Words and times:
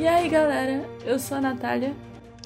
E 0.00 0.08
aí, 0.08 0.30
galera? 0.30 0.88
Eu 1.04 1.18
sou 1.18 1.36
a 1.36 1.42
Natália. 1.42 1.94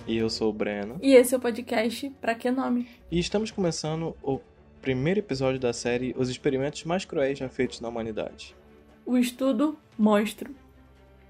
E 0.08 0.16
eu 0.16 0.28
sou 0.28 0.50
o 0.50 0.52
Breno. 0.52 0.98
E 1.00 1.14
esse 1.14 1.36
é 1.36 1.38
o 1.38 1.40
podcast 1.40 2.10
Pra 2.20 2.34
Que 2.34 2.50
Nome? 2.50 2.88
E 3.08 3.16
estamos 3.16 3.52
começando 3.52 4.16
o 4.24 4.40
primeiro 4.82 5.20
episódio 5.20 5.60
da 5.60 5.72
série 5.72 6.12
Os 6.18 6.28
Experimentos 6.28 6.82
Mais 6.82 7.04
Cruéis 7.04 7.38
Já 7.38 7.48
Feitos 7.48 7.80
na 7.80 7.88
Humanidade. 7.88 8.56
O 9.06 9.16
estudo 9.16 9.78
Monstro. 9.96 10.52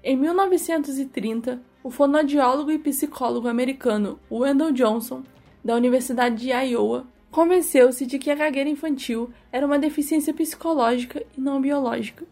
Em 0.03 0.17
1930, 0.17 1.61
o 1.83 1.91
fonodiólogo 1.91 2.71
e 2.71 2.79
psicólogo 2.79 3.47
americano 3.47 4.19
Wendell 4.31 4.71
Johnson, 4.71 5.21
da 5.63 5.75
Universidade 5.75 6.37
de 6.37 6.49
Iowa, 6.49 7.05
convenceu-se 7.29 8.03
de 8.03 8.17
que 8.17 8.31
a 8.31 8.35
gagueira 8.35 8.67
infantil 8.67 9.29
era 9.51 9.63
uma 9.63 9.77
deficiência 9.77 10.33
psicológica 10.33 11.23
e 11.37 11.39
não 11.39 11.61
biológica. 11.61 12.25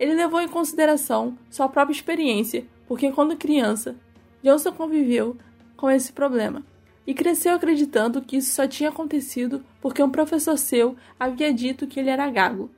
Ele 0.00 0.14
levou 0.14 0.40
em 0.40 0.48
consideração 0.48 1.36
sua 1.50 1.68
própria 1.68 1.94
experiência, 1.94 2.64
porque 2.86 3.10
quando 3.12 3.36
criança, 3.36 3.96
Johnson 4.42 4.72
conviveu 4.72 5.36
com 5.76 5.90
esse 5.90 6.12
problema 6.12 6.64
e 7.06 7.14
cresceu 7.14 7.54
acreditando 7.54 8.22
que 8.22 8.36
isso 8.36 8.54
só 8.54 8.66
tinha 8.66 8.88
acontecido 8.88 9.64
porque 9.80 10.02
um 10.02 10.10
professor 10.10 10.56
seu 10.58 10.96
havia 11.18 11.52
dito 11.52 11.86
que 11.86 12.00
ele 12.00 12.10
era 12.10 12.28
gago. 12.30 12.70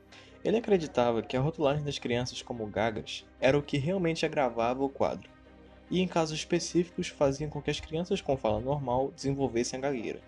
Ele 0.44 0.56
acreditava 0.56 1.22
que 1.22 1.36
a 1.36 1.40
rotulagem 1.40 1.84
das 1.84 1.98
crianças 1.98 2.42
como 2.42 2.66
gagas 2.66 3.24
era 3.40 3.58
o 3.58 3.62
que 3.62 3.76
realmente 3.76 4.24
agravava 4.24 4.84
o 4.84 4.88
quadro, 4.88 5.28
e 5.90 6.00
em 6.00 6.06
casos 6.06 6.38
específicos 6.38 7.09
faziam 7.09 7.50
com 7.50 7.60
que 7.60 7.70
as 7.70 7.80
crianças 7.80 8.20
com 8.20 8.36
fala 8.36 8.60
normal 8.60 9.12
desenvolvessem 9.14 9.78
a 9.78 9.82
gagueira. 9.82 10.20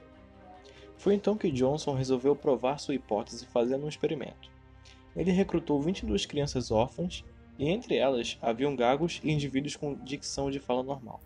Foi 0.97 1.15
então 1.15 1.37
que 1.37 1.51
Johnson 1.51 1.95
resolveu 1.95 2.37
provar 2.37 2.79
sua 2.79 2.95
hipótese 2.95 3.47
fazendo 3.47 3.87
um 3.87 3.89
experimento. 3.89 4.51
Ele 5.17 5.31
recrutou 5.31 5.81
22 5.81 6.27
crianças 6.27 6.71
órfãs 6.71 7.25
e 7.61 7.69
entre 7.69 7.95
elas 7.95 8.39
haviam 8.41 8.75
gagos 8.75 9.21
e 9.23 9.31
indivíduos 9.31 9.77
com 9.77 9.95
dicção 9.95 10.51
de 10.51 10.59
fala 10.59 10.83
normal. 10.83 11.21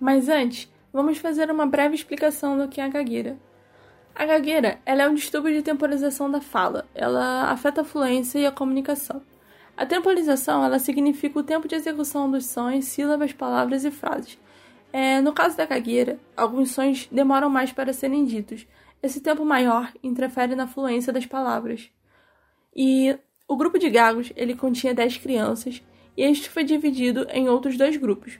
Mas 0.00 0.30
antes, 0.30 0.68
vamos 0.90 1.18
fazer 1.18 1.50
uma 1.50 1.66
breve 1.66 1.94
explicação 1.94 2.56
do 2.56 2.66
que 2.66 2.80
é 2.80 2.84
a 2.84 2.88
gagueira. 2.88 3.36
A 4.14 4.24
gagueira 4.24 4.78
ela 4.86 5.02
é 5.02 5.08
um 5.08 5.14
distúrbio 5.14 5.52
de 5.52 5.62
temporização 5.62 6.30
da 6.30 6.40
fala. 6.40 6.88
Ela 6.94 7.50
afeta 7.50 7.82
a 7.82 7.84
fluência 7.84 8.38
e 8.38 8.46
a 8.46 8.50
comunicação. 8.50 9.20
A 9.76 9.84
temporização 9.84 10.64
ela 10.64 10.78
significa 10.78 11.38
o 11.38 11.42
tempo 11.42 11.68
de 11.68 11.74
execução 11.74 12.30
dos 12.30 12.46
sons, 12.46 12.86
sílabas, 12.86 13.32
palavras 13.32 13.84
e 13.84 13.90
frases. 13.90 14.38
É, 14.90 15.20
no 15.20 15.32
caso 15.32 15.56
da 15.56 15.66
gagueira, 15.66 16.18
alguns 16.36 16.70
sons 16.70 17.08
demoram 17.10 17.50
mais 17.50 17.72
para 17.72 17.92
serem 17.92 18.24
ditos. 18.24 18.66
Esse 19.02 19.20
tempo 19.20 19.44
maior 19.44 19.92
interfere 20.02 20.54
na 20.54 20.66
fluência 20.66 21.12
das 21.12 21.26
palavras. 21.26 21.90
E 22.74 23.18
o 23.46 23.56
grupo 23.56 23.78
de 23.78 23.90
gagos 23.90 24.32
ele 24.36 24.56
continha 24.56 24.94
10 24.94 25.18
crianças 25.18 25.82
e 26.16 26.22
este 26.22 26.48
foi 26.48 26.64
dividido 26.64 27.26
em 27.30 27.48
outros 27.48 27.76
dois 27.76 27.96
grupos. 27.96 28.38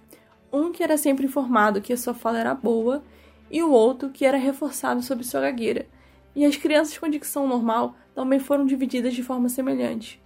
Um 0.52 0.72
que 0.72 0.82
era 0.82 0.96
sempre 0.96 1.26
informado 1.26 1.80
que 1.80 1.92
a 1.92 1.96
sua 1.96 2.14
fala 2.14 2.38
era 2.38 2.54
boa 2.54 3.02
e 3.50 3.62
o 3.62 3.70
outro 3.70 4.10
que 4.10 4.24
era 4.24 4.38
reforçado 4.38 5.02
sobre 5.02 5.24
sua 5.24 5.42
gagueira. 5.42 5.86
E 6.34 6.44
as 6.44 6.56
crianças 6.56 6.96
com 6.96 7.08
dicção 7.08 7.46
normal 7.46 7.94
também 8.14 8.38
foram 8.38 8.64
divididas 8.64 9.14
de 9.14 9.22
forma 9.22 9.48
semelhante. 9.48 10.20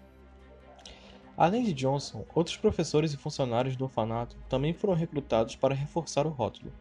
Além 1.37 1.65
de 1.65 1.73
Johnson, 1.73 2.25
outros 2.35 2.57
professores 2.57 3.13
e 3.13 3.17
funcionários 3.17 3.77
do 3.77 3.85
orfanato 3.85 4.37
também 4.49 4.73
foram 4.73 4.95
recrutados 4.95 5.57
para 5.57 5.75
reforçar 5.75 6.27
o 6.27 6.31
rótulo. 6.31 6.73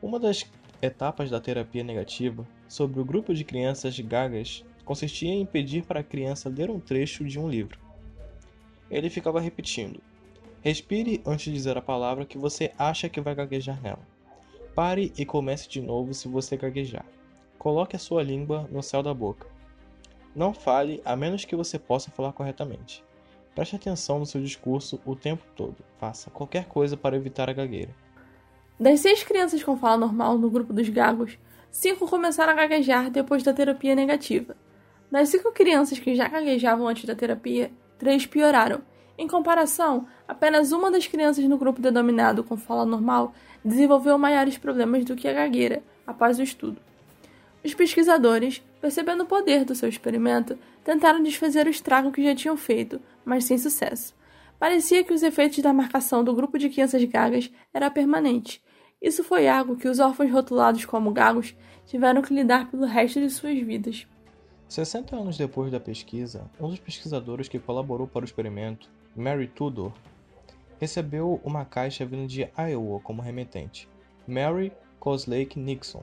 Uma 0.00 0.18
das 0.18 0.46
etapas 0.80 1.30
da 1.30 1.40
terapia 1.40 1.82
negativa 1.82 2.46
sobre 2.68 3.00
o 3.00 3.04
grupo 3.04 3.34
de 3.34 3.44
crianças 3.44 3.98
gagas 3.98 4.64
consistia 4.86 5.34
em 5.34 5.44
pedir 5.44 5.84
para 5.84 6.00
a 6.00 6.04
criança 6.04 6.48
ler 6.48 6.70
um 6.70 6.80
trecho 6.80 7.24
de 7.24 7.38
um 7.38 7.48
livro. 7.48 7.78
Ele 8.88 9.10
ficava 9.10 9.40
repetindo: 9.40 10.00
Respire 10.62 11.20
antes 11.26 11.46
de 11.46 11.52
dizer 11.52 11.76
a 11.76 11.82
palavra 11.82 12.24
que 12.24 12.38
você 12.38 12.72
acha 12.78 13.08
que 13.08 13.20
vai 13.20 13.34
gaguejar 13.34 13.82
nela. 13.82 14.06
Pare 14.74 15.12
e 15.18 15.26
comece 15.26 15.68
de 15.68 15.82
novo 15.82 16.14
se 16.14 16.28
você 16.28 16.56
gaguejar. 16.56 17.04
Coloque 17.58 17.96
a 17.96 17.98
sua 17.98 18.22
língua 18.22 18.68
no 18.70 18.82
céu 18.82 19.02
da 19.02 19.12
boca. 19.12 19.48
Não 20.34 20.54
fale 20.54 21.02
a 21.04 21.16
menos 21.16 21.44
que 21.44 21.56
você 21.56 21.78
possa 21.78 22.10
falar 22.10 22.32
corretamente. 22.32 23.02
Preste 23.54 23.74
atenção 23.74 24.18
no 24.18 24.26
seu 24.26 24.40
discurso 24.40 25.00
o 25.04 25.16
tempo 25.16 25.42
todo. 25.56 25.76
Faça 25.98 26.30
qualquer 26.30 26.66
coisa 26.66 26.96
para 26.96 27.16
evitar 27.16 27.50
a 27.50 27.54
gagueira. 27.54 27.94
Das 28.78 29.00
seis 29.00 29.24
crianças 29.24 29.64
com 29.64 29.76
fala 29.76 29.96
normal 29.96 30.36
no 30.38 30.50
grupo 30.50 30.72
dos 30.72 30.88
gagos, 30.90 31.38
cinco 31.70 32.06
começaram 32.06 32.52
a 32.52 32.56
gaguejar 32.56 33.10
depois 33.10 33.42
da 33.42 33.54
terapia 33.54 33.94
negativa. 33.94 34.54
Das 35.10 35.28
cinco 35.28 35.52
crianças 35.52 35.98
que 35.98 36.14
já 36.14 36.28
gaguejavam 36.28 36.86
antes 36.88 37.04
da 37.04 37.14
terapia, 37.14 37.70
três 37.98 38.26
pioraram. 38.26 38.80
Em 39.18 39.26
comparação, 39.26 40.06
apenas 40.28 40.72
uma 40.72 40.90
das 40.90 41.06
crianças 41.06 41.44
no 41.44 41.56
grupo 41.56 41.80
denominado 41.80 42.44
com 42.44 42.56
fala 42.56 42.84
normal 42.84 43.32
desenvolveu 43.64 44.18
maiores 44.18 44.58
problemas 44.58 45.04
do 45.04 45.16
que 45.16 45.26
a 45.26 45.32
gagueira 45.32 45.82
após 46.06 46.38
o 46.38 46.42
estudo. 46.42 46.80
Os 47.64 47.74
pesquisadores, 47.74 48.62
percebendo 48.80 49.22
o 49.22 49.26
poder 49.26 49.64
do 49.64 49.74
seu 49.74 49.88
experimento, 49.88 50.58
tentaram 50.84 51.22
desfazer 51.22 51.66
o 51.66 51.70
estrago 51.70 52.12
que 52.12 52.22
já 52.22 52.34
tinham 52.34 52.56
feito, 52.56 53.00
mas 53.24 53.44
sem 53.44 53.58
sucesso. 53.58 54.14
Parecia 54.58 55.02
que 55.02 55.12
os 55.12 55.22
efeitos 55.22 55.58
da 55.58 55.72
marcação 55.72 56.22
do 56.22 56.34
grupo 56.34 56.58
de 56.58 56.68
crianças 56.68 57.02
gagas 57.04 57.50
era 57.74 57.90
permanente. 57.90 58.62
Isso 59.02 59.24
foi 59.24 59.48
algo 59.48 59.76
que 59.76 59.88
os 59.88 59.98
órfãos 59.98 60.30
rotulados 60.30 60.84
como 60.84 61.10
gagos 61.10 61.54
tiveram 61.86 62.22
que 62.22 62.34
lidar 62.34 62.70
pelo 62.70 62.86
resto 62.86 63.20
de 63.20 63.30
suas 63.30 63.58
vidas. 63.58 64.06
60 64.68 65.14
anos 65.14 65.38
depois 65.38 65.70
da 65.70 65.78
pesquisa, 65.78 66.50
um 66.60 66.68
dos 66.68 66.80
pesquisadores 66.80 67.46
que 67.48 67.58
colaborou 67.58 68.08
para 68.08 68.22
o 68.22 68.24
experimento, 68.24 68.90
Mary 69.14 69.46
Tudor, 69.46 69.92
recebeu 70.80 71.40
uma 71.44 71.64
caixa 71.64 72.04
vindo 72.04 72.26
de 72.26 72.48
Iowa 72.58 72.98
como 73.00 73.22
remetente. 73.22 73.88
Mary 74.26 74.72
Coslake 74.98 75.56
Nixon, 75.56 76.02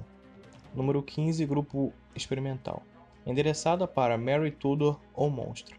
número 0.73 1.03
15, 1.03 1.45
grupo 1.45 1.91
experimental, 2.15 2.81
endereçada 3.25 3.85
para 3.85 4.17
Mary 4.17 4.51
Tudor 4.51 4.97
ou 5.13 5.29
Monstro. 5.29 5.77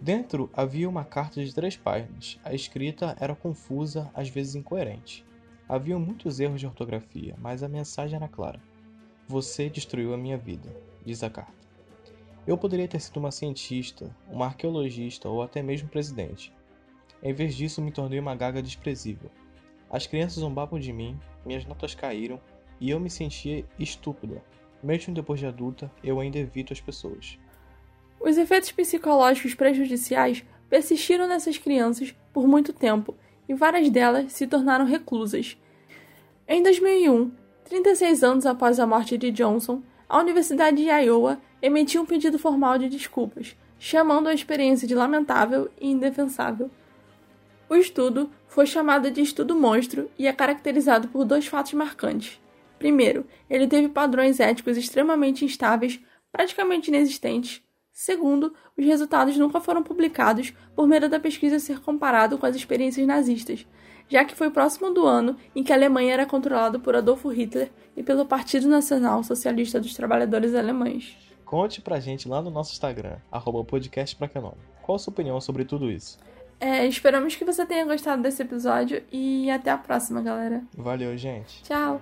Dentro 0.00 0.48
havia 0.54 0.88
uma 0.88 1.04
carta 1.04 1.44
de 1.44 1.52
três 1.52 1.76
páginas. 1.76 2.38
A 2.44 2.54
escrita 2.54 3.16
era 3.18 3.34
confusa, 3.34 4.08
às 4.14 4.28
vezes 4.28 4.54
incoerente. 4.54 5.24
Havia 5.68 5.98
muitos 5.98 6.38
erros 6.38 6.60
de 6.60 6.66
ortografia, 6.66 7.34
mas 7.38 7.64
a 7.64 7.68
mensagem 7.68 8.14
era 8.14 8.28
clara. 8.28 8.60
Você 9.26 9.68
destruiu 9.68 10.14
a 10.14 10.16
minha 10.16 10.38
vida 10.38 10.70
diz 11.06 11.22
a 11.22 11.30
carta. 11.30 11.54
Eu 12.46 12.58
poderia 12.58 12.88
ter 12.88 13.00
sido 13.00 13.18
uma 13.18 13.30
cientista, 13.30 14.14
uma 14.28 14.46
arqueologista 14.46 15.28
ou 15.28 15.40
até 15.40 15.62
mesmo 15.62 15.88
presidente. 15.88 16.52
Em 17.22 17.32
vez 17.32 17.54
disso, 17.54 17.80
me 17.80 17.92
tornei 17.92 18.18
uma 18.18 18.34
gaga 18.34 18.60
desprezível. 18.60 19.30
As 19.88 20.06
crianças 20.06 20.40
zombavam 20.40 20.78
de 20.78 20.92
mim, 20.92 21.18
minhas 21.44 21.64
notas 21.64 21.94
caíram 21.94 22.40
e 22.80 22.90
eu 22.90 23.00
me 23.00 23.08
sentia 23.08 23.64
estúpida. 23.78 24.42
Mesmo 24.82 25.14
depois 25.14 25.40
de 25.40 25.46
adulta, 25.46 25.90
eu 26.02 26.20
ainda 26.20 26.38
evito 26.38 26.72
as 26.72 26.80
pessoas. 26.80 27.38
Os 28.20 28.36
efeitos 28.36 28.72
psicológicos 28.72 29.54
prejudiciais 29.54 30.44
persistiram 30.68 31.28
nessas 31.28 31.56
crianças 31.56 32.14
por 32.32 32.46
muito 32.46 32.72
tempo 32.72 33.14
e 33.48 33.54
várias 33.54 33.88
delas 33.90 34.32
se 34.32 34.46
tornaram 34.46 34.84
reclusas. 34.84 35.56
Em 36.48 36.62
2001, 36.62 37.30
36 37.64 38.22
anos 38.22 38.46
após 38.46 38.78
a 38.78 38.86
morte 38.86 39.16
de 39.16 39.30
Johnson, 39.30 39.82
a 40.08 40.18
Universidade 40.18 40.76
de 40.76 40.88
Iowa 40.88 41.40
emitiu 41.60 42.02
um 42.02 42.06
pedido 42.06 42.38
formal 42.38 42.78
de 42.78 42.88
desculpas, 42.88 43.56
chamando 43.78 44.28
a 44.28 44.34
experiência 44.34 44.86
de 44.86 44.94
lamentável 44.94 45.68
e 45.80 45.90
indefensável. 45.90 46.70
O 47.68 47.74
estudo 47.74 48.30
foi 48.46 48.66
chamado 48.66 49.10
de 49.10 49.20
estudo 49.20 49.56
monstro 49.56 50.08
e 50.18 50.26
é 50.26 50.32
caracterizado 50.32 51.08
por 51.08 51.24
dois 51.24 51.46
fatos 51.46 51.72
marcantes. 51.72 52.40
Primeiro, 52.78 53.26
ele 53.50 53.66
teve 53.66 53.88
padrões 53.88 54.38
éticos 54.38 54.76
extremamente 54.76 55.44
instáveis, 55.44 55.98
praticamente 56.30 56.88
inexistentes. 56.88 57.62
Segundo, 57.92 58.54
os 58.76 58.84
resultados 58.84 59.36
nunca 59.36 59.60
foram 59.60 59.82
publicados 59.82 60.52
por 60.74 60.86
medo 60.86 61.08
da 61.08 61.18
pesquisa 61.18 61.58
ser 61.58 61.80
comparado 61.80 62.38
com 62.38 62.46
as 62.46 62.54
experiências 62.54 63.06
nazistas, 63.06 63.66
já 64.08 64.24
que 64.24 64.34
foi 64.34 64.50
próximo 64.50 64.92
do 64.92 65.06
ano 65.06 65.36
em 65.54 65.62
que 65.62 65.72
a 65.72 65.76
Alemanha 65.76 66.12
era 66.12 66.26
controlada 66.26 66.78
por 66.78 66.94
Adolfo 66.94 67.28
Hitler 67.28 67.70
e 67.96 68.02
pelo 68.02 68.26
Partido 68.26 68.68
Nacional 68.68 69.22
Socialista 69.22 69.80
dos 69.80 69.94
Trabalhadores 69.94 70.54
Alemães. 70.54 71.16
Conte 71.44 71.80
pra 71.80 72.00
gente 72.00 72.28
lá 72.28 72.42
no 72.42 72.50
nosso 72.50 72.72
Instagram, 72.72 73.16
arroba 73.30 73.64
podcast 73.64 74.16
pra 74.16 74.28
Qual 74.28 74.96
a 74.96 74.98
sua 74.98 75.12
opinião 75.12 75.40
sobre 75.40 75.64
tudo 75.64 75.90
isso? 75.90 76.18
É, 76.58 76.86
esperamos 76.86 77.36
que 77.36 77.44
você 77.44 77.66
tenha 77.66 77.84
gostado 77.84 78.22
desse 78.22 78.42
episódio 78.42 79.02
e 79.12 79.50
até 79.50 79.70
a 79.70 79.78
próxima, 79.78 80.22
galera. 80.22 80.62
Valeu, 80.76 81.16
gente. 81.16 81.62
Tchau. 81.62 82.00